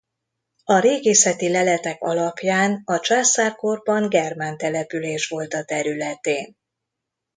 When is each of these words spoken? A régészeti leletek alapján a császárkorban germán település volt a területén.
A 0.63 0.79
régészeti 0.79 1.49
leletek 1.51 2.01
alapján 2.01 2.81
a 2.85 2.99
császárkorban 2.99 4.09
germán 4.09 4.57
település 4.57 5.27
volt 5.27 5.53
a 5.53 5.65
területén. 5.65 6.57